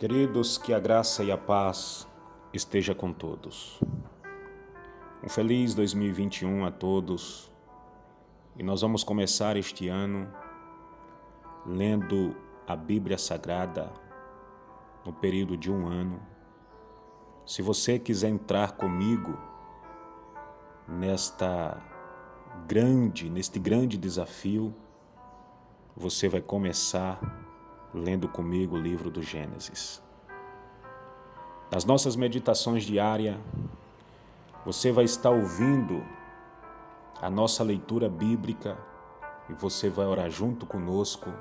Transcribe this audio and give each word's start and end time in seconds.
Queridos, 0.00 0.56
que 0.56 0.72
a 0.72 0.80
graça 0.80 1.22
e 1.22 1.30
a 1.30 1.36
paz 1.36 2.08
esteja 2.54 2.94
com 2.94 3.12
todos. 3.12 3.78
Um 5.22 5.28
feliz 5.28 5.74
2021 5.74 6.64
a 6.64 6.70
todos. 6.70 7.52
E 8.56 8.62
nós 8.62 8.80
vamos 8.80 9.04
começar 9.04 9.58
este 9.58 9.88
ano 9.88 10.26
lendo 11.66 12.34
a 12.66 12.74
Bíblia 12.74 13.18
Sagrada 13.18 13.92
no 15.04 15.12
período 15.12 15.54
de 15.54 15.70
um 15.70 15.86
ano. 15.86 16.18
Se 17.44 17.60
você 17.60 17.98
quiser 17.98 18.30
entrar 18.30 18.78
comigo 18.78 19.38
nesta 20.88 21.78
grande, 22.66 23.28
neste 23.28 23.58
grande 23.58 23.98
desafio, 23.98 24.74
você 25.94 26.26
vai 26.26 26.40
começar 26.40 27.20
lendo 27.92 28.28
comigo 28.28 28.76
o 28.76 28.80
livro 28.80 29.10
do 29.10 29.22
Gênesis. 29.22 30.02
Nas 31.70 31.84
nossas 31.84 32.16
meditações 32.16 32.84
diárias, 32.84 33.36
você 34.64 34.92
vai 34.92 35.04
estar 35.04 35.30
ouvindo 35.30 36.04
a 37.20 37.28
nossa 37.28 37.62
leitura 37.62 38.08
bíblica 38.08 38.76
e 39.48 39.52
você 39.54 39.88
vai 39.88 40.06
orar 40.06 40.30
junto 40.30 40.66
conosco 40.66 41.32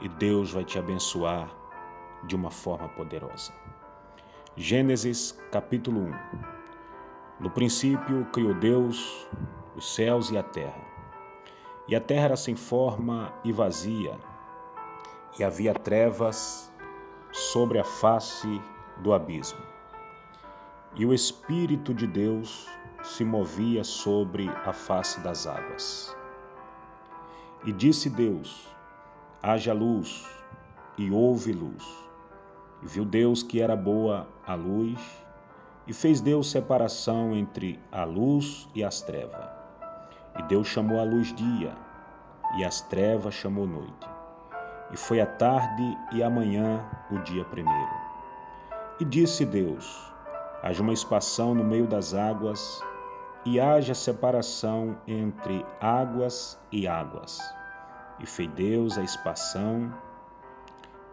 e 0.00 0.08
Deus 0.08 0.52
vai 0.52 0.64
te 0.64 0.78
abençoar 0.78 1.50
de 2.24 2.34
uma 2.34 2.50
forma 2.50 2.88
poderosa. 2.88 3.52
Gênesis 4.56 5.32
capítulo 5.50 6.00
1 6.00 6.14
No 7.40 7.50
princípio 7.50 8.26
criou 8.32 8.54
Deus 8.54 9.26
os 9.76 9.94
céus 9.94 10.30
e 10.30 10.38
a 10.38 10.42
terra. 10.42 10.90
E 11.88 11.96
a 11.96 12.00
terra 12.00 12.26
era 12.26 12.36
sem 12.36 12.54
forma 12.54 13.32
e 13.42 13.52
vazia, 13.52 14.18
e 15.40 15.44
havia 15.44 15.72
trevas 15.72 16.70
sobre 17.32 17.78
a 17.78 17.84
face 17.84 18.60
do 18.98 19.14
abismo. 19.14 19.58
E 20.94 21.06
o 21.06 21.14
Espírito 21.14 21.94
de 21.94 22.06
Deus 22.06 22.68
se 23.02 23.24
movia 23.24 23.82
sobre 23.82 24.50
a 24.66 24.72
face 24.74 25.18
das 25.20 25.46
águas. 25.46 26.14
E 27.64 27.72
disse 27.72 28.10
Deus: 28.10 28.68
haja 29.42 29.72
luz, 29.72 30.28
e 30.98 31.10
houve 31.10 31.52
luz. 31.52 31.86
E 32.82 32.86
viu 32.86 33.06
Deus 33.06 33.42
que 33.42 33.62
era 33.62 33.74
boa 33.74 34.28
a 34.46 34.54
luz, 34.54 35.00
e 35.86 35.94
fez 35.94 36.20
Deus 36.20 36.50
separação 36.50 37.34
entre 37.34 37.80
a 37.90 38.04
luz 38.04 38.68
e 38.74 38.84
as 38.84 39.00
trevas. 39.00 39.48
E 40.38 40.42
Deus 40.42 40.66
chamou 40.66 41.00
a 41.00 41.04
luz 41.04 41.34
dia, 41.34 41.74
e 42.58 42.64
as 42.64 42.82
trevas 42.82 43.32
chamou 43.32 43.66
noite. 43.66 44.19
E 44.92 44.96
foi 44.96 45.20
a 45.20 45.26
tarde 45.26 45.98
e 46.12 46.22
a 46.22 46.28
manhã 46.28 46.84
o 47.10 47.18
dia 47.18 47.44
primeiro. 47.44 47.94
E 48.98 49.04
disse 49.04 49.44
Deus: 49.44 50.12
haja 50.62 50.82
uma 50.82 50.92
espação 50.92 51.54
no 51.54 51.64
meio 51.64 51.86
das 51.86 52.14
águas, 52.14 52.82
e 53.44 53.60
haja 53.60 53.94
separação 53.94 54.96
entre 55.06 55.64
águas 55.80 56.58
e 56.72 56.86
águas. 56.86 57.38
E 58.18 58.26
fez 58.26 58.50
Deus 58.50 58.98
a 58.98 59.02
espação, 59.02 59.92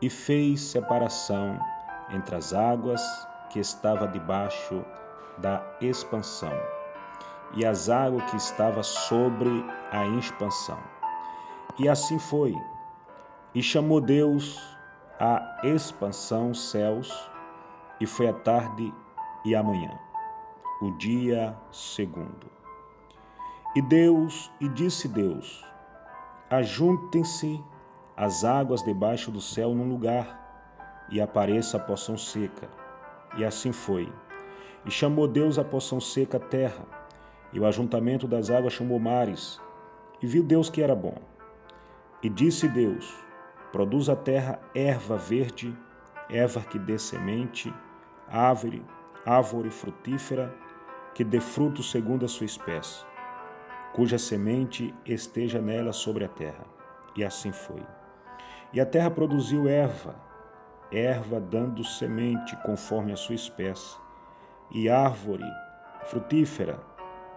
e 0.02 0.09
fez 0.09 0.61
separação 0.61 1.59
entre 2.09 2.36
as 2.36 2.53
águas 2.53 3.02
que 3.50 3.59
estava 3.59 4.08
debaixo 4.08 4.83
da 5.38 5.64
expansão 5.80 6.52
e 7.55 7.66
as 7.66 7.89
águas 7.89 8.30
que 8.30 8.38
estava 8.38 8.83
sobre 8.83 9.66
a 9.92 10.05
expansão. 10.17 10.80
E 11.80 11.88
assim 11.88 12.20
foi. 12.20 12.55
E 13.58 13.63
chamou 13.63 14.00
Deus 14.00 14.61
a 15.19 15.61
expansão 15.63 16.53
céus, 16.53 17.11
e 17.99 18.05
foi 18.05 18.27
a 18.27 18.33
tarde 18.33 18.94
e 19.44 19.55
a 19.55 19.64
manhã, 19.64 19.97
o 20.80 20.91
dia 20.91 21.58
segundo. 21.72 22.45
E 23.76 23.82
Deus, 23.82 24.52
e 24.61 24.70
disse 24.70 25.08
Deus: 25.08 25.65
Ajuntem-se 26.52 27.59
as 28.15 28.45
águas 28.45 28.83
debaixo 28.83 29.32
do 29.32 29.42
céu 29.42 29.73
num 29.73 29.89
lugar, 29.89 31.08
e 31.09 31.20
apareça 31.20 31.77
a 31.77 31.80
poção 31.80 32.15
seca. 32.15 32.70
E 33.37 33.43
assim 33.43 33.71
foi. 33.71 34.14
E 34.86 34.92
chamou 34.92 35.27
Deus 35.27 35.58
a 35.58 35.64
poção 35.64 35.99
seca 35.99 36.39
terra, 36.39 36.86
e 37.52 37.59
o 37.59 37.65
ajuntamento 37.65 38.27
das 38.27 38.52
águas 38.52 38.73
chamou 38.73 38.99
mares. 38.99 39.59
E 40.21 40.27
viu 40.27 40.43
Deus 40.43 40.70
que 40.70 40.83
era 40.83 40.95
bom. 40.95 41.15
E 42.21 42.30
disse 42.30 42.67
Deus: 42.67 43.26
Produz 43.72 44.10
a 44.10 44.16
terra 44.16 44.60
erva 44.73 45.17
verde, 45.17 45.78
erva 46.30 46.61
que 46.61 46.80
dê 46.80 46.98
semente, 46.98 47.73
árvore, 48.28 48.83
árvore 49.26 49.70
frutífera, 49.70 50.54
que 51.14 51.23
dê 51.23 51.39
fruto 51.39 51.83
segundo 51.83 52.26
a 52.26 52.27
sua 52.27 52.45
espécie, 52.45 53.06
cuja 53.94 54.17
semente 54.17 54.94
esteja 55.06 55.60
nela 55.61 55.92
sobre 55.92 56.23
a 56.23 56.30
terra. 56.30 56.66
E 57.16 57.23
assim 57.23 57.52
foi. 57.52 57.83
E 58.72 58.80
a 58.80 58.86
terra 58.86 59.10
produziu 59.10 59.67
erva, 59.67 60.16
erva 60.92 61.39
dando 61.39 61.83
semente 61.83 62.56
conforme 62.64 63.11
a 63.11 63.17
sua 63.17 63.36
espécie, 63.36 63.98
e 64.72 64.89
árvore 64.89 65.45
frutífera, 66.06 66.80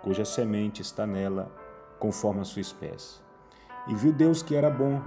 cuja 0.02 0.24
semente 0.24 0.82
está 0.82 1.06
nela 1.06 1.50
conforme 1.98 2.40
a 2.40 2.44
sua 2.44 2.60
espécie. 2.60 3.20
E 3.88 3.94
viu 3.94 4.12
Deus 4.12 4.42
que 4.42 4.54
era 4.54 4.70
bom, 4.70 5.02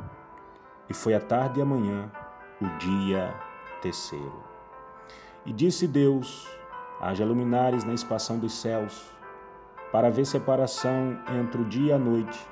e 0.89 0.93
foi 0.93 1.13
a 1.13 1.19
tarde 1.19 1.59
e 1.59 1.61
a 1.61 1.65
manhã, 1.65 2.11
o 2.61 2.67
dia 2.77 3.33
terceiro. 3.81 4.43
E 5.45 5.51
disse 5.51 5.87
Deus: 5.87 6.47
haja 7.01 7.25
luminares 7.25 7.83
na 7.83 7.93
expansão 7.93 8.39
dos 8.39 8.53
céus, 8.53 9.11
para 9.91 10.09
ver 10.09 10.25
separação 10.25 11.19
entre 11.39 11.61
o 11.61 11.65
dia 11.65 11.91
e 11.91 11.93
a 11.93 11.97
noite, 11.97 12.47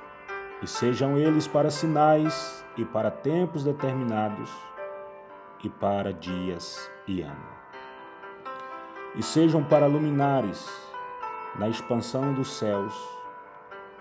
e 0.62 0.66
sejam 0.66 1.16
eles 1.16 1.46
para 1.46 1.70
sinais 1.70 2.64
e 2.76 2.84
para 2.84 3.10
tempos 3.10 3.64
determinados, 3.64 4.50
e 5.62 5.68
para 5.68 6.12
dias 6.12 6.90
e 7.06 7.22
ano. 7.22 7.52
E 9.14 9.22
sejam 9.22 9.62
para 9.62 9.86
luminares 9.86 10.66
na 11.58 11.68
expansão 11.68 12.32
dos 12.32 12.50
céus, 12.52 12.94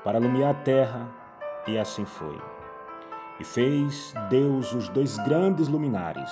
para 0.03 0.19
iluminar 0.19 0.52
a 0.52 0.53
terra, 0.53 1.08
e 1.68 1.78
assim 1.78 2.06
foi. 2.06 2.40
E 3.41 3.44
fez 3.44 4.13
Deus 4.29 4.72
os 4.72 4.88
dois 4.90 5.18
grandes 5.18 5.68
luminares, 5.68 6.31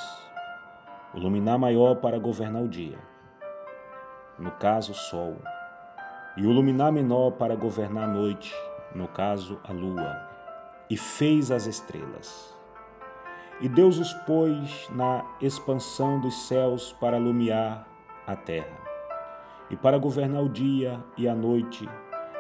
o 1.12 1.18
luminar 1.18 1.58
maior 1.58 1.96
para 1.96 2.20
governar 2.20 2.62
o 2.62 2.68
dia, 2.68 3.00
no 4.38 4.52
caso 4.52 4.92
o 4.92 4.96
sol, 4.96 5.36
e 6.38 6.46
o 6.46 6.52
luminar 6.52 6.92
menor 6.92 7.32
para 7.32 7.56
governar 7.56 8.04
a 8.04 8.14
noite, 8.14 8.54
no 8.94 9.08
caso 9.08 9.60
a 9.68 9.74
lua, 9.74 10.22
e 10.88 10.96
fez 10.96 11.50
as 11.50 11.66
estrelas. 11.66 12.56
E 13.60 13.68
Deus 13.68 13.98
os 13.98 14.14
pôs 14.14 14.88
na 14.92 15.26
expansão 15.42 16.22
dos 16.22 16.48
céus 16.48 16.94
para 17.02 17.18
iluminar 17.18 17.88
a 18.28 18.36
terra, 18.36 18.78
e 19.72 19.76
para 19.76 19.98
governar 19.98 20.44
o 20.44 20.50
dia 20.50 21.04
e 21.18 21.28
a 21.28 21.34
noite, 21.34 21.90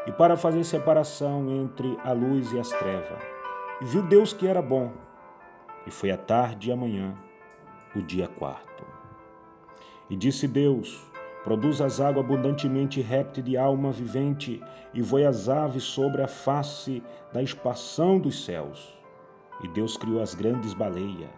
e 0.05 0.11
para 0.11 0.37
fazer 0.37 0.63
separação 0.63 1.49
entre 1.49 1.97
a 2.03 2.11
luz 2.11 2.53
e 2.53 2.59
as 2.59 2.69
trevas 2.69 3.38
e 3.81 3.85
viu 3.85 4.01
Deus 4.01 4.33
que 4.33 4.47
era 4.47 4.61
bom. 4.61 4.91
E 5.87 5.91
foi 5.91 6.11
a 6.11 6.17
tarde 6.17 6.69
e 6.69 6.71
a 6.71 6.75
manhã, 6.75 7.15
o 7.95 8.01
dia 8.01 8.27
quarto. 8.27 8.85
E 10.09 10.15
disse 10.15 10.47
Deus: 10.47 11.05
Produz 11.43 11.79
as 11.79 12.01
águas 12.01 12.25
abundantemente 12.25 12.99
réptil 13.01 13.43
de 13.43 13.57
alma 13.57 13.91
vivente, 13.91 14.61
e 14.93 15.01
voe 15.01 15.25
as 15.25 15.47
aves 15.47 15.83
sobre 15.83 16.21
a 16.21 16.27
face 16.27 17.01
da 17.31 17.41
expansão 17.41 18.19
dos 18.19 18.43
céus. 18.43 18.99
E 19.63 19.67
Deus 19.69 19.95
criou 19.95 20.21
as 20.21 20.33
grandes 20.33 20.73
baleias, 20.73 21.29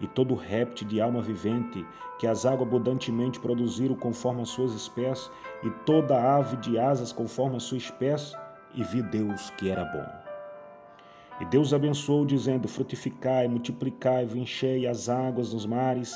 e 0.00 0.06
todo 0.06 0.34
réptil 0.34 0.86
de 0.86 1.00
alma 1.00 1.20
vivente, 1.20 1.84
que 2.18 2.26
as 2.26 2.46
águas 2.46 2.68
abundantemente 2.68 3.40
produziram 3.40 3.96
conforme 3.96 4.42
as 4.42 4.50
suas 4.50 4.72
espécies, 4.72 5.30
e 5.62 5.70
toda 5.84 6.36
ave 6.36 6.56
de 6.58 6.78
asas 6.78 7.12
conforme 7.12 7.56
a 7.56 7.60
sua 7.60 7.78
espécie, 7.78 8.36
e 8.74 8.84
viu 8.84 9.02
Deus 9.02 9.50
que 9.50 9.70
era 9.70 9.84
bom. 9.84 10.31
E 11.40 11.44
Deus 11.44 11.72
abençoou, 11.72 12.24
dizendo: 12.24 12.68
Frutificai, 12.68 13.48
multiplicai, 13.48 14.24
enchei 14.34 14.86
as 14.86 15.08
águas 15.08 15.50
dos 15.50 15.66
mares, 15.66 16.14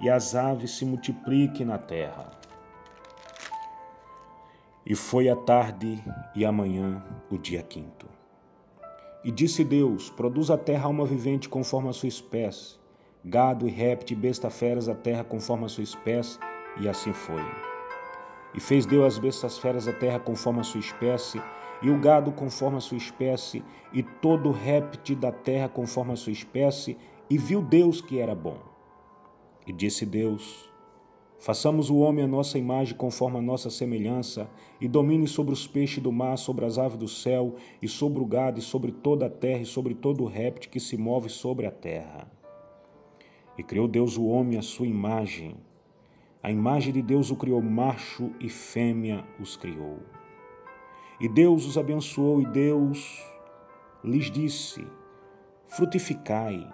e 0.00 0.08
as 0.08 0.34
aves 0.34 0.72
se 0.72 0.84
multipliquem 0.84 1.66
na 1.66 1.78
terra. 1.78 2.30
E 4.86 4.94
foi 4.94 5.28
a 5.28 5.36
tarde 5.36 6.02
e 6.34 6.44
a 6.44 6.52
manhã 6.52 7.04
o 7.30 7.36
dia 7.36 7.62
quinto. 7.62 8.06
E 9.24 9.30
disse 9.30 9.64
Deus: 9.64 10.10
Produz 10.10 10.50
a 10.50 10.56
terra 10.56 10.86
alma 10.86 11.04
vivente 11.04 11.48
conforme 11.48 11.88
a 11.88 11.92
sua 11.92 12.08
espécie, 12.08 12.76
gado 13.24 13.66
e 13.66 13.70
réptil 13.70 14.16
e 14.16 14.20
besta 14.20 14.48
feras 14.48 14.88
a 14.88 14.94
terra 14.94 15.24
conforme 15.24 15.64
a 15.66 15.68
sua 15.68 15.84
espécie, 15.84 16.38
e 16.80 16.88
assim 16.88 17.12
foi. 17.12 17.44
E 18.54 18.60
fez 18.60 18.86
Deus 18.86 19.04
as 19.04 19.18
bestas 19.18 19.58
feras 19.58 19.84
da 19.84 19.92
terra 19.92 20.18
conforme 20.18 20.60
a 20.60 20.64
sua 20.64 20.80
espécie, 20.80 21.42
e 21.82 21.90
o 21.90 21.98
gado 21.98 22.32
conforme 22.32 22.78
a 22.78 22.80
sua 22.80 22.96
espécie, 22.96 23.64
e 23.92 24.02
todo 24.02 24.50
réptil 24.50 25.16
da 25.16 25.32
terra 25.32 25.68
conforme 25.68 26.12
a 26.12 26.16
sua 26.16 26.32
espécie, 26.32 26.96
e 27.30 27.36
viu 27.38 27.62
Deus 27.62 28.00
que 28.00 28.18
era 28.18 28.34
bom. 28.34 28.58
E 29.66 29.72
disse 29.72 30.04
Deus: 30.06 30.68
Façamos 31.38 31.88
o 31.88 31.98
homem 31.98 32.24
a 32.24 32.28
nossa 32.28 32.58
imagem 32.58 32.96
conforme 32.96 33.38
a 33.38 33.42
nossa 33.42 33.70
semelhança, 33.70 34.50
e 34.80 34.88
domine 34.88 35.28
sobre 35.28 35.52
os 35.52 35.66
peixes 35.68 36.02
do 36.02 36.10
mar, 36.10 36.36
sobre 36.36 36.64
as 36.64 36.78
aves 36.78 36.98
do 36.98 37.06
céu, 37.06 37.54
e 37.80 37.86
sobre 37.86 38.20
o 38.20 38.26
gado, 38.26 38.58
e 38.58 38.62
sobre 38.62 38.90
toda 38.90 39.26
a 39.26 39.30
terra, 39.30 39.60
e 39.60 39.66
sobre 39.66 39.94
todo 39.94 40.24
o 40.24 40.26
réptil 40.26 40.70
que 40.70 40.80
se 40.80 40.96
move 40.96 41.28
sobre 41.28 41.64
a 41.64 41.70
terra. 41.70 42.30
E 43.56 43.62
criou 43.62 43.86
Deus 43.86 44.16
o 44.16 44.26
homem 44.26 44.58
à 44.58 44.62
sua 44.62 44.86
imagem. 44.86 45.56
A 46.42 46.50
imagem 46.50 46.92
de 46.92 47.02
Deus 47.02 47.30
o 47.30 47.36
criou, 47.36 47.62
macho 47.62 48.32
e 48.40 48.48
fêmea 48.48 49.24
os 49.40 49.56
criou. 49.56 49.98
E 51.20 51.28
Deus 51.28 51.66
os 51.66 51.76
abençoou, 51.76 52.40
e 52.40 52.46
Deus 52.46 53.24
lhes 54.04 54.30
disse: 54.30 54.86
Frutificai, 55.66 56.64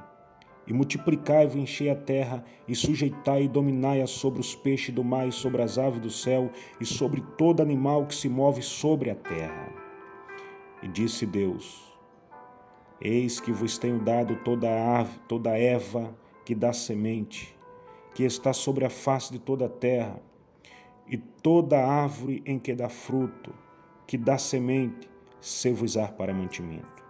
e 0.66 0.72
multiplicai-vos, 0.72 1.56
enchei 1.56 1.90
a 1.90 1.96
terra, 1.96 2.44
e 2.68 2.74
sujeitai 2.74 3.44
e 3.44 3.48
dominai-a 3.48 4.06
sobre 4.06 4.40
os 4.40 4.54
peixes 4.54 4.94
do 4.94 5.02
mar, 5.02 5.26
e 5.26 5.32
sobre 5.32 5.62
as 5.62 5.78
aves 5.78 6.00
do 6.00 6.10
céu, 6.10 6.50
e 6.80 6.84
sobre 6.84 7.22
todo 7.38 7.62
animal 7.62 8.06
que 8.06 8.14
se 8.14 8.28
move 8.28 8.60
sobre 8.60 9.10
a 9.10 9.14
terra. 9.14 9.72
E 10.82 10.88
disse 10.88 11.24
Deus: 11.24 11.82
Eis 13.00 13.40
que 13.40 13.50
vos 13.50 13.78
tenho 13.78 13.98
dado 13.98 14.36
toda 14.36 14.68
a 14.68 15.00
ave, 15.00 15.18
toda 15.26 15.58
erva 15.58 16.14
que 16.44 16.54
dá 16.54 16.72
semente, 16.72 17.56
que 18.14 18.24
está 18.24 18.52
sobre 18.52 18.84
a 18.84 18.90
face 18.90 19.32
de 19.32 19.38
toda 19.38 19.66
a 19.66 19.70
terra, 19.70 20.20
e 21.06 21.16
toda 21.16 21.78
árvore 21.78 22.42
em 22.46 22.58
que 22.58 22.74
dá 22.74 22.88
fruto, 22.88 23.52
que 24.06 24.16
dá 24.16 24.38
semente, 24.38 25.08
se 25.40 25.72
vos 25.72 25.96
para 26.16 26.32
mantimento. 26.32 27.04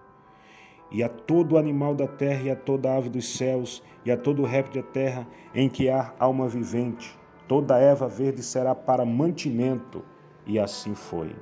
E 0.90 1.02
a 1.02 1.08
todo 1.08 1.58
animal 1.58 1.94
da 1.94 2.06
terra, 2.06 2.42
e 2.42 2.50
a 2.50 2.56
toda 2.56 2.94
ave 2.94 3.08
dos 3.08 3.36
céus, 3.36 3.82
e 4.04 4.10
a 4.10 4.16
todo 4.16 4.44
réptil 4.44 4.82
da 4.82 4.88
terra, 4.88 5.26
em 5.54 5.68
que 5.68 5.88
há 5.88 6.14
alma 6.18 6.48
vivente, 6.48 7.18
toda 7.48 7.78
erva 7.78 8.08
verde 8.08 8.42
será 8.42 8.74
para 8.74 9.04
mantimento. 9.04 10.04
E 10.46 10.58
assim 10.58 10.94
foi. 10.94 11.34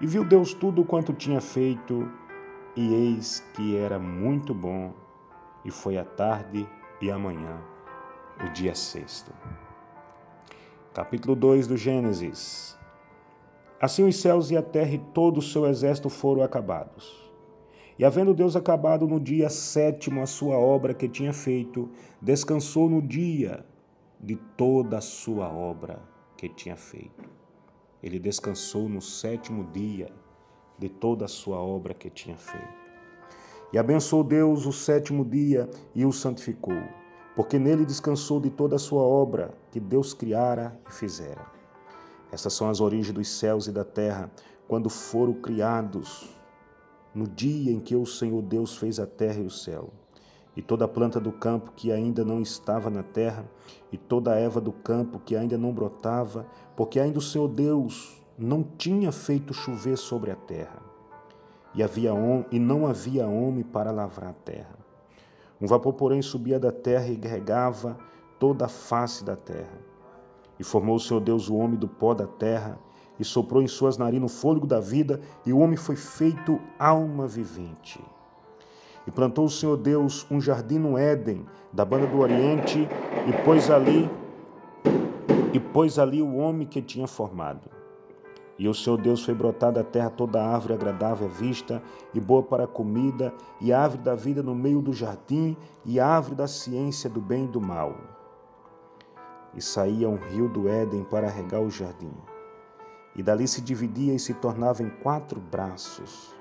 E 0.00 0.06
viu 0.06 0.24
Deus 0.24 0.54
tudo 0.54 0.84
quanto 0.84 1.12
tinha 1.12 1.40
feito, 1.40 2.10
e 2.76 2.92
eis 2.92 3.40
que 3.54 3.76
era 3.76 3.98
muito 3.98 4.52
bom 4.52 4.92
e 5.64 5.70
foi 5.70 5.96
a 5.96 6.04
tarde 6.04 6.68
e 7.00 7.10
amanhã, 7.10 7.58
o 8.44 8.52
dia 8.52 8.74
sexto. 8.74 9.32
Capítulo 10.92 11.34
2 11.34 11.66
do 11.66 11.76
Gênesis. 11.76 12.78
Assim 13.84 14.08
os 14.08 14.16
céus 14.16 14.50
e 14.50 14.56
a 14.56 14.62
terra 14.62 14.94
e 14.94 14.98
todo 15.12 15.36
o 15.36 15.42
seu 15.42 15.66
exército 15.66 16.08
foram 16.08 16.42
acabados. 16.42 17.30
E 17.98 18.04
havendo 18.06 18.32
Deus 18.32 18.56
acabado 18.56 19.06
no 19.06 19.20
dia 19.20 19.50
sétimo 19.50 20.22
a 20.22 20.26
sua 20.26 20.56
obra 20.56 20.94
que 20.94 21.06
tinha 21.06 21.34
feito, 21.34 21.90
descansou 22.18 22.88
no 22.88 23.02
dia 23.02 23.62
de 24.18 24.36
toda 24.56 24.96
a 24.96 25.00
sua 25.02 25.50
obra 25.52 26.00
que 26.34 26.48
tinha 26.48 26.76
feito. 26.76 27.28
Ele 28.02 28.18
descansou 28.18 28.88
no 28.88 29.02
sétimo 29.02 29.70
dia 29.70 30.10
de 30.78 30.88
toda 30.88 31.26
a 31.26 31.28
sua 31.28 31.58
obra 31.58 31.92
que 31.92 32.08
tinha 32.08 32.38
feito. 32.38 32.74
E 33.70 33.76
abençoou 33.76 34.24
Deus 34.24 34.64
o 34.64 34.72
sétimo 34.72 35.26
dia 35.26 35.68
e 35.94 36.06
o 36.06 36.10
santificou, 36.10 36.82
porque 37.36 37.58
nele 37.58 37.84
descansou 37.84 38.40
de 38.40 38.48
toda 38.48 38.76
a 38.76 38.78
sua 38.78 39.02
obra 39.02 39.52
que 39.70 39.78
Deus 39.78 40.14
criara 40.14 40.74
e 40.88 40.90
fizera. 40.90 41.53
Essas 42.34 42.52
são 42.52 42.68
as 42.68 42.80
origens 42.80 43.12
dos 43.12 43.28
céus 43.28 43.66
e 43.68 43.72
da 43.72 43.84
terra, 43.84 44.30
quando 44.66 44.90
foram 44.90 45.34
criados, 45.34 46.28
no 47.14 47.28
dia 47.28 47.72
em 47.72 47.78
que 47.78 47.94
o 47.94 48.04
Senhor 48.04 48.42
Deus 48.42 48.76
fez 48.76 48.98
a 48.98 49.06
terra 49.06 49.40
e 49.40 49.46
o 49.46 49.50
céu. 49.50 49.90
E 50.56 50.60
toda 50.60 50.84
a 50.84 50.88
planta 50.88 51.20
do 51.20 51.32
campo 51.32 51.72
que 51.76 51.92
ainda 51.92 52.24
não 52.24 52.40
estava 52.42 52.90
na 52.90 53.02
terra, 53.02 53.48
e 53.92 53.96
toda 53.96 54.32
a 54.32 54.36
erva 54.36 54.60
do 54.60 54.72
campo 54.72 55.20
que 55.24 55.36
ainda 55.36 55.56
não 55.56 55.72
brotava, 55.72 56.44
porque 56.76 56.98
ainda 56.98 57.18
o 57.18 57.22
Senhor 57.22 57.48
Deus 57.48 58.20
não 58.36 58.62
tinha 58.62 59.12
feito 59.12 59.54
chover 59.54 59.96
sobre 59.96 60.30
a 60.30 60.36
terra 60.36 60.82
e, 61.74 61.82
havia 61.82 62.10
e 62.50 62.58
não 62.58 62.86
havia 62.86 63.26
homem 63.26 63.64
para 63.64 63.90
lavrar 63.90 64.30
a 64.30 64.34
terra. 64.34 64.78
Um 65.60 65.66
vapor, 65.66 65.94
porém, 65.94 66.22
subia 66.22 66.58
da 66.58 66.70
terra 66.70 67.06
e 67.06 67.14
regava 67.16 67.96
toda 68.38 68.66
a 68.66 68.68
face 68.68 69.24
da 69.24 69.36
terra. 69.36 69.93
E 70.58 70.64
formou 70.64 70.96
o 70.96 71.00
Senhor 71.00 71.20
Deus 71.20 71.48
o 71.48 71.56
homem 71.56 71.78
do 71.78 71.88
pó 71.88 72.14
da 72.14 72.26
terra, 72.26 72.78
e 73.18 73.24
soprou 73.24 73.62
em 73.62 73.68
suas 73.68 73.96
narinas 73.96 74.32
o 74.32 74.34
fôlego 74.34 74.66
da 74.66 74.80
vida, 74.80 75.20
e 75.46 75.52
o 75.52 75.58
homem 75.58 75.76
foi 75.76 75.96
feito 75.96 76.60
alma 76.78 77.26
vivente. 77.26 78.02
E 79.06 79.10
plantou 79.10 79.44
o 79.44 79.50
Senhor 79.50 79.76
Deus 79.76 80.26
um 80.30 80.40
jardim 80.40 80.78
no 80.78 80.96
Éden, 80.96 81.44
da 81.72 81.84
banda 81.84 82.06
do 82.06 82.18
Oriente, 82.18 82.88
e 83.28 83.44
pôs 83.44 83.70
ali 83.70 84.10
e 85.52 85.60
pôs 85.60 86.00
ali 86.00 86.20
o 86.20 86.34
homem 86.34 86.66
que 86.66 86.82
tinha 86.82 87.06
formado. 87.06 87.70
E 88.58 88.68
o 88.68 88.74
Senhor 88.74 89.00
Deus 89.00 89.24
foi 89.24 89.34
brotar 89.34 89.72
da 89.72 89.84
terra 89.84 90.10
toda 90.10 90.44
árvore 90.44 90.74
agradável 90.74 91.26
à 91.28 91.30
vista 91.30 91.82
e 92.12 92.20
boa 92.20 92.42
para 92.42 92.64
a 92.64 92.68
comida, 92.68 93.32
e 93.60 93.72
árvore 93.72 94.02
da 94.02 94.14
vida 94.14 94.42
no 94.42 94.54
meio 94.54 94.82
do 94.82 94.92
jardim, 94.92 95.56
e 95.84 96.00
árvore 96.00 96.34
da 96.34 96.48
ciência 96.48 97.08
do 97.08 97.20
bem 97.20 97.44
e 97.44 97.48
do 97.48 97.60
mal. 97.60 98.13
E 99.56 99.62
saía 99.62 100.08
um 100.08 100.16
rio 100.16 100.48
do 100.48 100.68
Éden 100.68 101.04
para 101.04 101.28
regar 101.28 101.60
o 101.60 101.70
jardim. 101.70 102.12
E 103.14 103.22
dali 103.22 103.46
se 103.46 103.60
dividia 103.60 104.14
e 104.14 104.18
se 104.18 104.34
tornava 104.34 104.82
em 104.82 104.90
quatro 104.90 105.40
braços. 105.40 106.34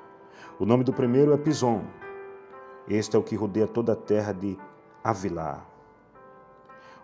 O 0.59 0.65
nome 0.65 0.83
do 0.83 0.91
primeiro 0.91 1.33
é 1.33 1.37
Pison. 1.37 1.83
Este 2.87 3.15
é 3.15 3.19
o 3.19 3.23
que 3.23 3.35
rodeia 3.35 3.67
toda 3.67 3.93
a 3.93 3.95
terra 3.95 4.33
de 4.33 4.57
Avilá, 5.03 5.65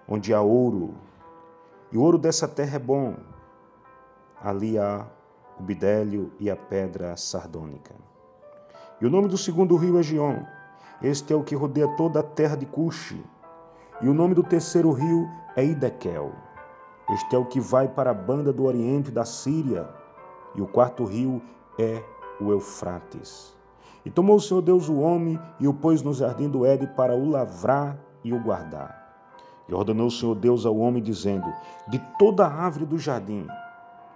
onde 0.07 0.33
há 0.33 0.41
ouro. 0.41 0.95
E 1.91 1.97
o 1.97 2.01
ouro 2.01 2.17
dessa 2.17 2.47
terra 2.47 2.75
é 2.77 2.79
bom 2.79 3.15
ali 4.41 4.77
há 4.77 5.05
o 5.59 5.63
bidélio 5.63 6.31
e 6.39 6.49
a 6.49 6.55
pedra 6.55 7.15
sardônica. 7.17 7.93
E 9.01 9.05
o 9.05 9.09
nome 9.09 9.27
do 9.27 9.37
segundo 9.37 9.75
rio 9.75 9.99
é 9.99 10.03
Gion. 10.03 10.43
Este 11.01 11.33
é 11.33 11.35
o 11.35 11.43
que 11.43 11.55
rodeia 11.55 11.87
toda 11.95 12.19
a 12.19 12.23
terra 12.23 12.55
de 12.55 12.65
Cuxi. 12.65 13.23
E 14.01 14.07
o 14.07 14.13
nome 14.13 14.33
do 14.33 14.43
terceiro 14.43 14.91
rio 14.91 15.29
Idequel. 15.63 16.31
Este 17.09 17.35
é 17.35 17.39
o 17.39 17.45
que 17.45 17.59
vai 17.59 17.87
para 17.87 18.11
a 18.11 18.13
banda 18.13 18.53
do 18.53 18.65
oriente 18.65 19.11
da 19.11 19.25
Síria. 19.25 19.89
E 20.55 20.61
o 20.61 20.67
quarto 20.67 21.03
rio 21.03 21.41
é 21.77 22.03
o 22.39 22.51
Eufrates. 22.51 23.55
E 24.05 24.09
tomou 24.09 24.37
o 24.37 24.41
Senhor 24.41 24.61
Deus 24.61 24.87
o 24.89 24.99
homem 24.99 25.39
e 25.59 25.67
o 25.67 25.73
pôs 25.73 26.01
no 26.01 26.13
jardim 26.13 26.49
do 26.49 26.65
Éden 26.65 26.87
para 26.95 27.15
o 27.15 27.29
lavrar 27.29 27.97
e 28.23 28.33
o 28.33 28.41
guardar. 28.41 28.97
E 29.67 29.73
ordenou 29.73 30.07
o 30.07 30.11
Senhor 30.11 30.35
Deus 30.35 30.65
ao 30.65 30.77
homem, 30.77 31.01
dizendo: 31.01 31.51
De 31.87 31.99
toda 32.17 32.45
a 32.45 32.53
árvore 32.53 32.85
do 32.85 32.97
jardim 32.97 33.47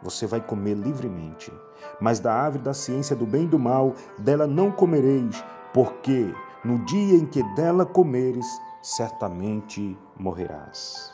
você 0.03 0.27
vai 0.27 0.41
comer 0.41 0.75
livremente. 0.75 1.51
Mas 1.99 2.19
da 2.19 2.33
árvore 2.33 2.63
da 2.63 2.73
ciência 2.73 3.15
do 3.15 3.25
bem 3.25 3.45
e 3.45 3.47
do 3.47 3.57
mal, 3.57 3.93
dela 4.19 4.45
não 4.45 4.69
comereis, 4.69 5.43
porque 5.73 6.33
no 6.63 6.83
dia 6.85 7.15
em 7.15 7.25
que 7.25 7.41
dela 7.55 7.85
comeres, 7.85 8.45
certamente 8.81 9.97
morrerás. 10.17 11.13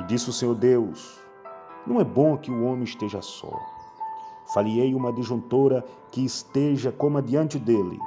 E 0.00 0.02
disse 0.04 0.30
o 0.30 0.32
Senhor 0.32 0.54
Deus: 0.54 1.20
Não 1.86 2.00
é 2.00 2.04
bom 2.04 2.34
que 2.38 2.50
o 2.50 2.64
homem 2.64 2.84
esteja 2.84 3.20
só. 3.20 3.52
Faliei 4.54 4.94
uma 4.94 5.12
disjuntora 5.12 5.84
que 6.10 6.24
esteja 6.24 6.90
como 6.90 7.18
adiante 7.18 7.58
dele. 7.58 8.00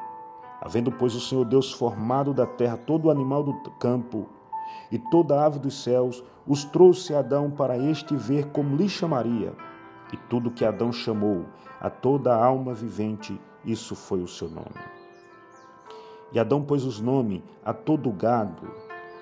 Havendo, 0.59 0.91
pois, 0.91 1.13
o 1.13 1.21
Senhor 1.21 1.45
Deus 1.45 1.71
formado 1.71 2.33
da 2.33 2.47
terra 2.47 2.77
todo 2.77 3.05
o 3.05 3.11
animal 3.11 3.43
do 3.43 3.53
campo 3.71 4.27
e 4.91 4.97
toda 4.97 5.45
ave 5.45 5.59
dos 5.59 5.83
céus, 5.83 6.23
os 6.47 6.63
trouxe 6.63 7.13
Adão 7.13 7.51
para 7.51 7.77
este 7.77 8.15
ver 8.15 8.47
como 8.47 8.75
lhe 8.75 8.89
chamaria. 8.89 9.53
E 10.11 10.17
tudo 10.17 10.51
que 10.51 10.65
Adão 10.65 10.91
chamou 10.91 11.45
a 11.79 11.91
toda 11.91 12.33
a 12.33 12.43
alma 12.43 12.73
vivente, 12.73 13.39
isso 13.63 13.95
foi 13.95 14.23
o 14.23 14.27
seu 14.27 14.49
nome. 14.49 14.81
E 16.31 16.39
Adão 16.39 16.63
pôs 16.63 16.85
os 16.85 16.99
nomes 16.99 17.43
a 17.63 17.71
todo 17.71 18.11
gado, 18.11 18.67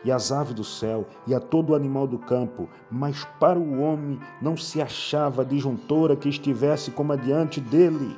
e 0.04 0.12
às 0.12 0.32
aves 0.32 0.54
do 0.54 0.64
céu, 0.64 1.06
e 1.28 1.36
a 1.36 1.40
todo 1.40 1.76
animal 1.76 2.08
do 2.08 2.18
campo, 2.18 2.68
mas 2.90 3.24
para 3.40 3.60
o 3.60 3.82
homem 3.82 4.20
não 4.42 4.58
se 4.58 4.82
achava 4.82 5.46
disjuntora 5.46 6.16
que 6.16 6.30
estivesse 6.30 6.92
como 6.92 7.14
adiante 7.14 7.62
dele. 7.62 8.18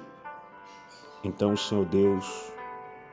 Então 1.23 1.53
o 1.53 1.57
Senhor 1.57 1.85
Deus 1.85 2.51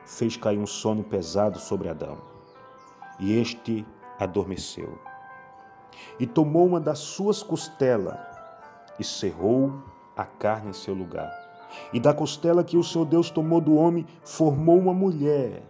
fez 0.05 0.37
cair 0.37 0.57
um 0.57 0.67
sono 0.67 1.03
pesado 1.03 1.59
sobre 1.59 1.89
Adão, 1.89 2.17
e 3.19 3.37
este 3.37 3.85
adormeceu. 4.19 4.97
E 6.19 6.25
tomou 6.25 6.65
uma 6.65 6.79
das 6.79 6.99
suas 6.99 7.43
costelas 7.43 8.17
e 8.99 9.03
cerrou 9.03 9.73
a 10.15 10.25
carne 10.25 10.69
em 10.69 10.73
seu 10.73 10.93
lugar. 10.93 11.31
E 11.93 11.99
da 11.99 12.13
costela 12.13 12.63
que 12.63 12.77
o 12.77 12.83
Senhor 12.83 13.05
Deus 13.05 13.29
tomou 13.29 13.61
do 13.61 13.75
homem, 13.75 14.05
formou 14.23 14.77
uma 14.77 14.93
mulher 14.93 15.63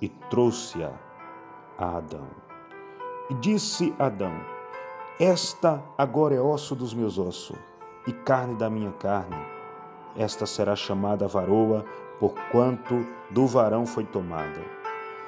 e 0.00 0.08
trouxe-a 0.08 1.09
a 1.80 1.96
Adão. 1.96 2.26
E 3.30 3.34
disse 3.34 3.94
Adão: 3.98 4.32
Esta 5.18 5.82
agora 5.96 6.34
é 6.34 6.40
osso 6.40 6.74
dos 6.74 6.94
meus 6.94 7.18
ossos 7.18 7.58
e 8.06 8.12
carne 8.12 8.54
da 8.54 8.68
minha 8.68 8.92
carne. 8.92 9.44
Esta 10.16 10.46
será 10.46 10.76
chamada 10.76 11.26
varoa, 11.26 11.84
porquanto 12.18 13.06
do 13.30 13.46
varão 13.46 13.86
foi 13.86 14.04
tomada. 14.04 14.60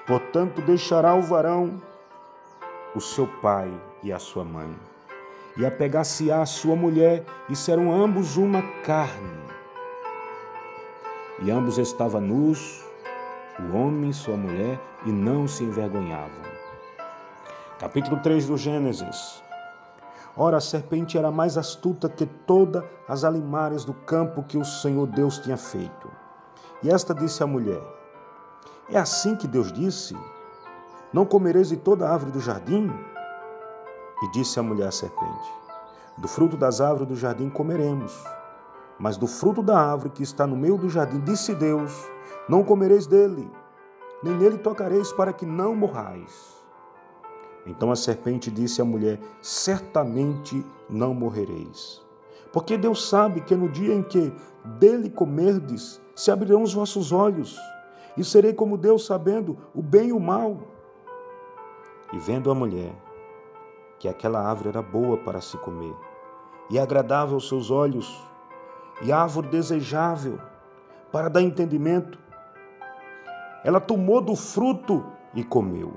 Portanto, 0.07 0.61
deixará 0.63 1.15
o 1.15 1.23
varão 1.23 1.81
o 2.95 3.01
seu 3.01 3.27
pai 3.41 3.73
e 4.03 4.13
a 4.13 4.19
sua 4.19 4.45
mãe. 4.45 4.75
E 5.57 5.67
apegar-se-á 5.67 6.43
a 6.43 6.47
sua 6.47 6.75
mulher, 6.75 7.25
e 7.49 7.57
serão 7.57 7.93
ambos 7.93 8.37
uma 8.37 8.63
carne. 8.83 9.43
E 11.41 11.51
ambos 11.51 11.79
estavam 11.79 12.21
nus, 12.21 12.85
o 13.59 13.77
homem 13.77 14.11
e 14.11 14.15
sua 14.15 14.37
mulher, 14.37 14.81
e 15.05 15.13
não 15.13 15.47
se 15.47 15.65
envergonhavam. 15.65 16.43
Capítulo 17.79 18.21
3 18.21 18.47
do 18.47 18.57
Gênesis. 18.57 19.43
Ora, 20.37 20.57
a 20.57 20.61
serpente 20.61 21.19
era 21.19 21.31
mais 21.31 21.59
astuta 21.59 22.09
que 22.09 22.25
todas 22.25 22.83
as 23.07 23.25
alimárias 23.25 23.85
do 23.85 23.93
campo 23.93 24.43
que 24.43 24.57
o 24.57 24.65
Senhor 24.65 25.07
Deus 25.07 25.39
tinha 25.39 25.57
feito. 25.57 26.11
E 26.83 26.89
esta 26.89 27.15
disse 27.15 27.43
à 27.43 27.47
mulher: 27.47 27.83
É 28.89 28.99
assim 28.99 29.37
que 29.37 29.47
Deus 29.47 29.71
disse: 29.71 30.17
Não 31.13 31.27
comereis 31.27 31.69
de 31.69 31.77
toda 31.77 32.09
árvore 32.09 32.33
do 32.33 32.41
jardim? 32.41 32.91
E 34.23 34.31
disse 34.31 34.59
a 34.59 34.63
mulher 34.63 34.89
à 34.89 34.93
serpente: 34.93 35.53
Do 36.17 36.29
fruto 36.29 36.57
das 36.57 36.81
árvores 36.81 37.09
do 37.09 37.17
jardim 37.17 37.51
comeremos, 37.51 38.25
mas 38.99 39.19
do 39.19 39.27
fruto 39.27 39.63
da 39.63 39.79
árvore 39.79 40.11
que 40.11 40.23
está 40.23 40.47
no 40.47 40.57
meio 40.57 40.79
do 40.79 40.89
jardim, 40.89 41.21
disse 41.21 41.55
Deus: 41.55 41.93
Não 42.49 42.65
comereis 42.65 43.07
dele, 43.07 43.49
nem 44.23 44.35
nele 44.35 44.59
tocareis, 44.59 45.13
para 45.13 45.33
que 45.33 45.47
não 45.47 45.75
morrais. 45.75 46.63
Então 47.67 47.91
a 47.91 47.97
serpente 47.97 48.51
disse 48.51 48.81
à 48.81 48.85
mulher: 48.85 49.21
Certamente 49.41 50.65
não 50.89 51.15
morrereis. 51.15 52.03
Porque 52.53 52.77
Deus 52.77 53.09
sabe 53.09 53.41
que 53.41 53.55
no 53.55 53.69
dia 53.69 53.95
em 53.95 54.03
que 54.03 54.33
dele 54.79 55.09
comerdes, 55.09 56.01
se 56.15 56.31
abrirão 56.31 56.63
os 56.63 56.75
vossos 56.75 57.13
olhos, 57.13 57.59
e 58.17 58.23
serei 58.23 58.53
como 58.53 58.77
Deus, 58.77 59.07
sabendo 59.07 59.57
o 59.75 59.83
bem 59.83 60.09
e 60.09 60.13
o 60.13 60.21
mal. 60.21 60.59
E 62.13 62.19
vendo 62.19 62.51
a 62.51 62.55
mulher 62.55 62.95
que 63.99 64.09
aquela 64.09 64.41
árvore 64.41 64.69
era 64.69 64.83
boa 64.83 65.17
para 65.17 65.41
se 65.41 65.57
comer, 65.59 65.95
e 66.69 66.79
agradável 66.79 67.35
aos 67.35 67.49
seus 67.49 67.71
olhos, 67.71 68.21
e 69.01 69.11
árvore 69.11 69.49
desejável 69.49 70.39
para 71.11 71.29
dar 71.29 71.43
entendimento, 71.43 72.19
ela 73.65 73.81
tomou 73.81 74.21
do 74.21 74.35
fruto 74.35 75.05
e 75.35 75.45
comeu. 75.45 75.93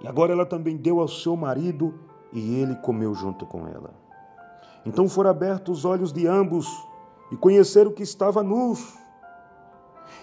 E 0.00 0.08
agora 0.08 0.32
ela 0.32 0.46
também 0.46 0.76
deu 0.76 1.00
ao 1.00 1.08
seu 1.08 1.36
marido, 1.36 1.94
e 2.32 2.60
ele 2.60 2.74
comeu 2.76 3.14
junto 3.14 3.44
com 3.44 3.66
ela. 3.66 3.92
Então 4.84 5.08
foram 5.08 5.30
abertos 5.30 5.78
os 5.78 5.84
olhos 5.84 6.12
de 6.12 6.26
ambos, 6.26 6.66
e 7.30 7.36
conheceram 7.36 7.92
que 7.92 8.02
estava 8.02 8.42
nus. 8.42 8.98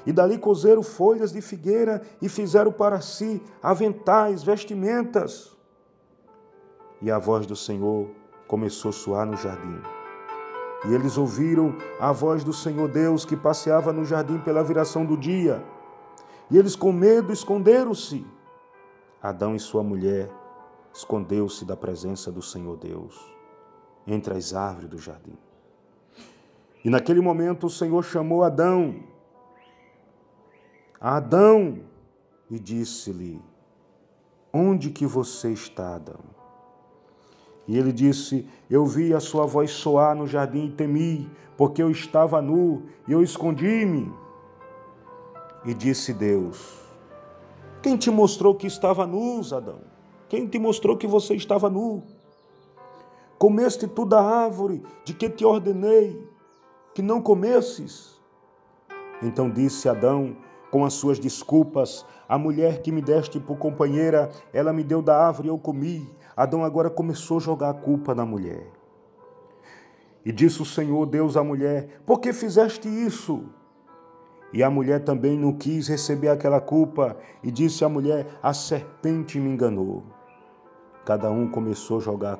E 0.05 0.11
dali 0.11 0.37
cozeram 0.37 0.83
folhas 0.83 1.31
de 1.31 1.41
figueira 1.41 2.01
e 2.21 2.29
fizeram 2.29 2.71
para 2.71 3.01
si 3.01 3.41
aventais, 3.61 4.43
vestimentas. 4.43 5.55
E 7.01 7.11
a 7.11 7.19
voz 7.19 7.45
do 7.45 7.55
Senhor 7.55 8.09
começou 8.47 8.89
a 8.89 8.93
soar 8.93 9.25
no 9.25 9.37
jardim. 9.37 9.81
E 10.85 10.93
eles 10.93 11.17
ouviram 11.17 11.75
a 11.99 12.11
voz 12.11 12.43
do 12.43 12.53
Senhor 12.53 12.87
Deus 12.87 13.25
que 13.25 13.35
passeava 13.35 13.91
no 13.91 14.05
jardim 14.05 14.39
pela 14.39 14.63
viração 14.63 15.05
do 15.05 15.17
dia. 15.17 15.63
E 16.49 16.57
eles, 16.57 16.75
com 16.75 16.91
medo, 16.91 17.33
esconderam-se. 17.33 18.25
Adão 19.21 19.55
e 19.55 19.59
sua 19.59 19.83
mulher 19.83 20.29
escondeu-se 20.93 21.65
da 21.65 21.75
presença 21.75 22.31
do 22.31 22.41
Senhor 22.41 22.77
Deus 22.77 23.37
entre 24.05 24.35
as 24.35 24.53
árvores 24.53 24.89
do 24.89 24.97
jardim. 24.97 25.37
E 26.83 26.89
naquele 26.89 27.19
momento 27.19 27.67
o 27.67 27.69
Senhor 27.69 28.03
chamou 28.03 28.43
Adão. 28.43 29.03
Adão 30.99 31.81
e 32.49 32.57
disse-lhe: 32.57 33.41
Onde 34.53 34.89
que 34.91 35.05
você 35.05 35.51
está, 35.51 35.95
Adão? 35.95 36.21
E 37.67 37.77
ele 37.77 37.91
disse: 37.91 38.47
Eu 38.69 38.85
vi 38.85 39.13
a 39.13 39.19
sua 39.19 39.45
voz 39.45 39.71
soar 39.71 40.15
no 40.15 40.25
jardim 40.25 40.67
e 40.67 40.71
temi, 40.71 41.29
porque 41.57 41.83
eu 41.83 41.91
estava 41.91 42.41
nu 42.41 42.83
e 43.07 43.11
eu 43.11 43.21
escondi-me. 43.21 44.11
E 45.65 45.73
disse 45.73 46.13
Deus: 46.13 46.79
Quem 47.81 47.97
te 47.97 48.09
mostrou 48.09 48.55
que 48.55 48.67
estava 48.67 49.05
nu, 49.05 49.41
Adão? 49.53 49.81
Quem 50.29 50.47
te 50.47 50.59
mostrou 50.59 50.97
que 50.97 51.07
você 51.07 51.35
estava 51.35 51.69
nu? 51.69 52.03
Comeste 53.37 53.87
tu 53.87 54.05
da 54.05 54.21
árvore 54.21 54.83
de 55.05 55.13
que 55.13 55.29
te 55.29 55.45
ordenei 55.45 56.27
que 56.93 57.01
não 57.01 57.21
comesses? 57.21 58.19
Então 59.21 59.49
disse 59.49 59.87
Adão: 59.87 60.35
com 60.71 60.85
as 60.85 60.93
suas 60.93 61.19
desculpas. 61.19 62.05
A 62.27 62.37
mulher 62.37 62.81
que 62.81 62.91
me 62.91 63.01
deste 63.01 63.39
por 63.39 63.57
companheira, 63.57 64.29
ela 64.51 64.73
me 64.73 64.83
deu 64.83 65.01
da 65.01 65.17
árvore 65.17 65.47
e 65.47 65.51
eu 65.51 65.57
comi. 65.57 66.09
Adão 66.35 66.63
agora 66.63 66.89
começou 66.89 67.37
a 67.37 67.41
jogar 67.41 67.69
a 67.69 67.73
culpa 67.73 68.13
na 68.13 68.25
mulher. 68.25 68.69
E 70.25 70.31
disse 70.31 70.61
o 70.61 70.65
Senhor 70.65 71.05
Deus 71.05 71.37
à 71.37 71.43
mulher: 71.43 72.01
Por 72.05 72.19
que 72.19 72.33
fizeste 72.33 72.87
isso? 72.87 73.45
E 74.53 74.63
a 74.63 74.69
mulher 74.69 75.03
também 75.03 75.37
não 75.37 75.53
quis 75.53 75.87
receber 75.87 76.29
aquela 76.29 76.61
culpa 76.61 77.17
e 77.43 77.51
disse 77.51 77.83
à 77.83 77.89
mulher: 77.89 78.27
A 78.41 78.53
serpente 78.53 79.39
me 79.39 79.49
enganou. 79.49 80.03
Cada 81.05 81.29
um 81.29 81.47
começou 81.47 81.97
a 81.97 82.01
jogar 82.01 82.33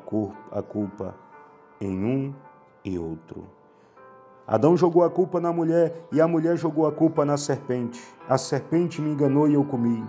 a 0.52 0.62
culpa 0.62 1.16
em 1.80 2.04
um 2.04 2.34
e 2.84 2.98
outro. 2.98 3.46
Adão 4.46 4.78
jogou 4.78 5.04
a 5.04 5.10
culpa 5.10 5.42
na 5.42 5.52
mulher 5.52 6.08
e 6.12 6.22
a 6.22 6.28
mulher 6.28 6.56
jogou 6.56 6.88
a 6.88 6.92
culpa 6.92 7.26
na 7.26 7.36
serpente. 7.36 8.02
A 8.30 8.38
serpente 8.38 9.02
me 9.02 9.10
enganou 9.10 9.48
e 9.48 9.54
eu 9.54 9.64
comi. 9.66 10.04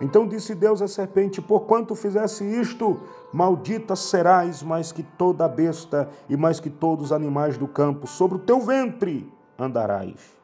Então 0.00 0.26
disse 0.26 0.54
Deus 0.54 0.82
à 0.82 0.88
serpente: 0.88 1.40
Porquanto 1.40 1.94
fizesse 1.94 2.44
isto, 2.44 3.00
maldita 3.32 3.94
serás 3.94 4.62
mais 4.62 4.90
que 4.90 5.04
toda 5.04 5.48
besta 5.48 6.08
e 6.28 6.36
mais 6.36 6.58
que 6.58 6.68
todos 6.68 7.06
os 7.06 7.12
animais 7.12 7.56
do 7.56 7.68
campo. 7.68 8.06
Sobre 8.08 8.38
o 8.38 8.40
teu 8.40 8.60
ventre 8.60 9.32
andarás, 9.56 10.36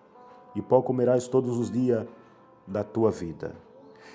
e 0.54 0.62
pó 0.62 0.82
comerás 0.82 1.28
todos 1.28 1.58
os 1.58 1.70
dias 1.70 2.06
da 2.66 2.84
tua 2.84 3.10
vida. 3.10 3.54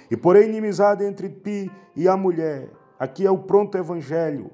E 0.09 0.15
porém 0.17 0.49
inimizade 0.49 1.03
entre 1.03 1.29
ti 1.29 1.71
e 1.95 2.07
a 2.07 2.15
mulher. 2.15 2.69
Aqui 2.99 3.25
é 3.25 3.31
o 3.31 3.37
pronto 3.37 3.77
evangelho. 3.77 4.51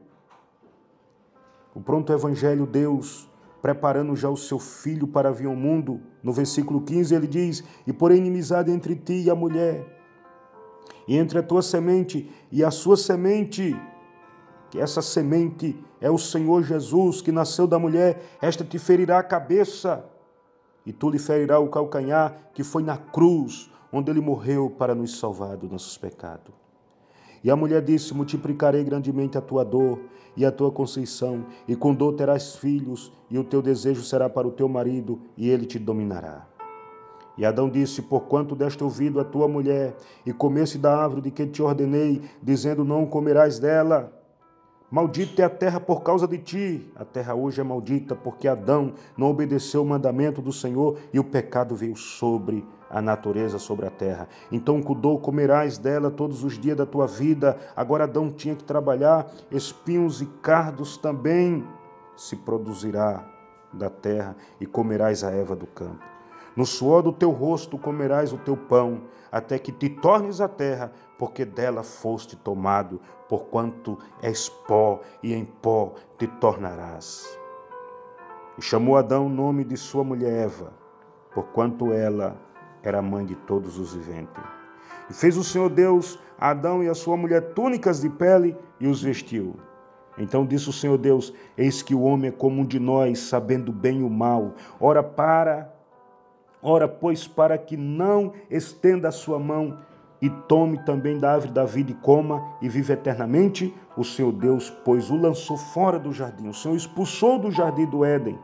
O 1.75 1.81
pronto 1.81 2.11
evangelho, 2.11 2.65
Deus 2.65 3.29
preparando 3.61 4.15
já 4.15 4.29
o 4.29 4.35
seu 4.35 4.57
filho 4.57 5.07
para 5.07 5.31
vir 5.31 5.47
ao 5.47 5.55
mundo. 5.55 6.01
No 6.23 6.33
versículo 6.33 6.81
15 6.81 7.13
ele 7.13 7.27
diz: 7.27 7.63
E 7.85 7.93
por 7.93 8.11
inimizade 8.11 8.71
entre 8.71 8.95
ti 8.95 9.21
e 9.23 9.29
a 9.29 9.35
mulher, 9.35 9.85
e 11.07 11.15
entre 11.17 11.39
a 11.39 11.43
tua 11.43 11.61
semente 11.61 12.29
e 12.51 12.63
a 12.63 12.71
sua 12.71 12.97
semente, 12.97 13.79
que 14.69 14.79
essa 14.79 15.01
semente 15.01 15.77
é 15.99 16.09
o 16.09 16.17
Senhor 16.17 16.63
Jesus 16.63 17.21
que 17.21 17.31
nasceu 17.31 17.67
da 17.67 17.77
mulher, 17.77 18.21
esta 18.41 18.63
te 18.63 18.79
ferirá 18.79 19.19
a 19.19 19.23
cabeça, 19.23 20.03
e 20.85 20.91
tu 20.91 21.09
lhe 21.09 21.19
ferirá 21.19 21.59
o 21.59 21.69
calcanhar, 21.69 22.49
que 22.53 22.63
foi 22.63 22.83
na 22.83 22.97
cruz, 22.97 23.69
onde 23.91 24.09
ele 24.09 24.21
morreu 24.21 24.69
para 24.69 24.95
nos 24.95 25.19
salvar 25.19 25.57
dos 25.57 25.69
nossos 25.69 25.97
pecados. 25.97 26.53
E 27.43 27.49
a 27.49 27.55
mulher 27.55 27.81
disse: 27.81 28.13
Multiplicarei 28.13 28.83
grandemente 28.83 29.37
a 29.37 29.41
tua 29.41 29.63
dor 29.63 29.99
e 30.35 30.45
a 30.45 30.51
tua 30.51 30.71
conceição, 30.71 31.45
e 31.67 31.75
com 31.75 31.93
dor 31.93 32.13
terás 32.13 32.55
filhos, 32.55 33.11
e 33.29 33.37
o 33.37 33.43
teu 33.43 33.61
desejo 33.61 34.03
será 34.03 34.29
para 34.29 34.47
o 34.47 34.51
teu 34.51 34.69
marido, 34.69 35.19
e 35.35 35.49
ele 35.49 35.65
te 35.65 35.77
dominará. 35.77 36.47
E 37.37 37.45
Adão 37.45 37.69
disse: 37.69 38.01
Porquanto 38.01 38.55
deste 38.55 38.83
ouvido 38.83 39.19
a 39.19 39.23
tua 39.23 39.47
mulher, 39.47 39.95
e 40.25 40.31
comesse 40.31 40.77
da 40.77 40.95
árvore 40.95 41.21
de 41.21 41.31
que 41.31 41.45
te 41.45 41.61
ordenei, 41.61 42.21
dizendo: 42.41 42.83
Não 42.83 43.05
comerás 43.05 43.59
dela. 43.59 44.20
Maldita 44.91 45.41
é 45.41 45.45
a 45.45 45.49
terra 45.49 45.79
por 45.79 46.03
causa 46.03 46.27
de 46.27 46.37
ti. 46.37 46.91
A 46.97 47.05
terra 47.05 47.33
hoje 47.33 47.61
é 47.61 47.63
maldita, 47.63 48.13
porque 48.13 48.45
Adão 48.45 48.93
não 49.15 49.29
obedeceu 49.29 49.83
o 49.83 49.85
mandamento 49.85 50.41
do 50.41 50.51
Senhor 50.51 50.97
e 51.13 51.19
o 51.19 51.23
pecado 51.23 51.73
veio 51.73 51.95
sobre 51.95 52.67
a 52.89 53.01
natureza, 53.01 53.57
sobre 53.57 53.85
a 53.85 53.89
terra. 53.89 54.27
Então, 54.51 54.81
Cudou, 54.81 55.17
comerás 55.17 55.77
dela 55.77 56.11
todos 56.11 56.43
os 56.43 56.59
dias 56.59 56.75
da 56.75 56.85
tua 56.85 57.07
vida. 57.07 57.57
Agora 57.73 58.03
Adão 58.03 58.29
tinha 58.29 58.53
que 58.53 58.65
trabalhar, 58.65 59.31
espinhos 59.49 60.21
e 60.21 60.25
cardos 60.25 60.97
também 60.97 61.65
se 62.17 62.35
produzirá 62.35 63.25
da 63.71 63.89
terra, 63.89 64.35
e 64.59 64.65
comerás 64.65 65.23
a 65.23 65.31
erva 65.31 65.55
do 65.55 65.65
campo. 65.67 66.03
No 66.55 66.65
suor 66.65 67.01
do 67.01 67.13
teu 67.13 67.31
rosto 67.31 67.77
comerás 67.77 68.33
o 68.33 68.37
teu 68.37 68.57
pão, 68.57 69.03
até 69.31 69.57
que 69.57 69.71
te 69.71 69.89
tornes 69.89 70.41
a 70.41 70.47
terra, 70.47 70.91
porque 71.17 71.45
dela 71.45 71.83
foste 71.83 72.35
tomado, 72.35 72.99
porquanto 73.29 73.97
és 74.21 74.49
pó, 74.49 74.99
e 75.23 75.33
em 75.33 75.45
pó 75.45 75.93
te 76.17 76.27
tornarás. 76.27 77.39
E 78.57 78.61
chamou 78.61 78.97
Adão 78.97 79.27
o 79.27 79.29
nome 79.29 79.63
de 79.63 79.77
sua 79.77 80.03
mulher 80.03 80.45
Eva, 80.45 80.73
porquanto 81.33 81.93
ela 81.93 82.35
era 82.83 83.01
mãe 83.01 83.25
de 83.25 83.35
todos 83.35 83.79
os 83.79 83.93
viventes. 83.93 84.43
E 85.09 85.13
fez 85.13 85.37
o 85.37 85.43
Senhor 85.43 85.69
Deus 85.69 86.19
a 86.37 86.49
Adão 86.49 86.83
e 86.83 86.89
a 86.89 86.95
sua 86.95 87.15
mulher 87.15 87.53
túnicas 87.53 88.01
de 88.01 88.09
pele 88.09 88.57
e 88.79 88.87
os 88.87 89.01
vestiu. 89.01 89.55
Então 90.17 90.45
disse 90.45 90.69
o 90.69 90.73
Senhor 90.73 90.97
Deus: 90.97 91.31
Eis 91.55 91.81
que 91.81 91.93
o 91.93 92.01
homem 92.01 92.29
é 92.29 92.31
como 92.31 92.61
um 92.61 92.65
de 92.65 92.79
nós, 92.79 93.19
sabendo 93.19 93.71
bem 93.71 94.03
o 94.03 94.09
mal. 94.09 94.55
Ora 94.79 95.03
para, 95.03 95.71
ora 96.61 96.87
pois 96.87 97.27
para 97.27 97.57
que 97.57 97.75
não 97.75 98.33
estenda 98.49 99.09
a 99.09 99.11
sua 99.11 99.39
mão 99.39 99.79
e 100.21 100.29
tome 100.29 100.77
também 100.85 101.17
da 101.17 101.33
árvore 101.33 101.51
da 101.51 101.65
vida 101.65 101.91
e 101.91 101.95
coma 101.95 102.41
e 102.61 102.69
vive 102.69 102.93
eternamente? 102.93 103.73
O 103.97 104.03
seu 104.03 104.31
Deus, 104.31 104.69
pois 104.69 105.09
o 105.09 105.17
lançou 105.17 105.57
fora 105.57 105.97
do 105.97 106.13
jardim, 106.13 106.47
o 106.47 106.53
Senhor 106.53 106.75
expulsou 106.75 107.39
do 107.39 107.51
jardim 107.51 107.85
do 107.85 108.05
Éden 108.05 108.37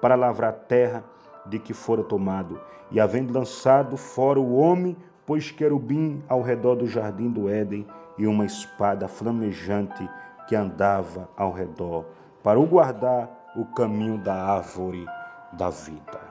para 0.00 0.14
lavrar 0.14 0.50
a 0.50 0.52
terra 0.52 1.04
de 1.46 1.58
que 1.58 1.72
fora 1.72 2.02
tomado. 2.02 2.60
E 2.90 3.00
havendo 3.00 3.32
lançado 3.32 3.96
fora 3.96 4.38
o 4.38 4.54
homem, 4.54 4.96
pôs 5.26 5.50
querubim 5.50 6.22
ao 6.28 6.42
redor 6.42 6.74
do 6.74 6.86
jardim 6.86 7.30
do 7.30 7.48
Éden 7.48 7.86
e 8.18 8.26
uma 8.26 8.44
espada 8.44 9.08
flamejante 9.08 10.08
que 10.46 10.54
andava 10.54 11.28
ao 11.36 11.52
redor, 11.52 12.04
para 12.42 12.60
o 12.60 12.66
guardar 12.66 13.52
o 13.56 13.64
caminho 13.64 14.18
da 14.18 14.34
árvore 14.34 15.06
da 15.52 15.70
vida. 15.70 16.21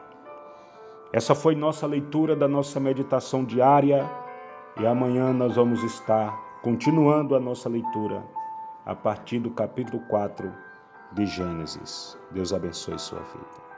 Essa 1.13 1.35
foi 1.35 1.55
nossa 1.55 1.85
leitura 1.85 2.37
da 2.37 2.47
nossa 2.47 2.79
meditação 2.79 3.43
diária 3.43 4.09
e 4.79 4.87
amanhã 4.87 5.33
nós 5.33 5.57
vamos 5.57 5.83
estar 5.83 6.31
continuando 6.61 7.35
a 7.35 7.39
nossa 7.39 7.67
leitura 7.67 8.23
a 8.85 8.95
partir 8.95 9.39
do 9.39 9.51
capítulo 9.51 10.01
4 10.07 10.53
de 11.11 11.25
Gênesis. 11.25 12.17
Deus 12.31 12.53
abençoe 12.53 12.97
sua 12.97 13.19
vida. 13.19 13.70